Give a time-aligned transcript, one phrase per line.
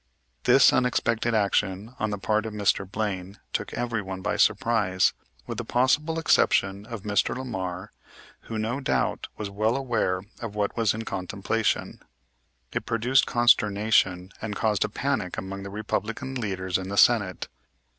[0.45, 2.91] This unexpected action on the part of Mr.
[2.91, 5.13] Blaine took everyone by surprise,
[5.45, 7.37] with the possible exception of Mr.
[7.37, 7.91] Lamar,
[8.45, 11.99] who, no doubt, was well aware of what was in contemplation.
[12.73, 17.47] It produced consternation and caused a panic among the Republican leaders in the Senate.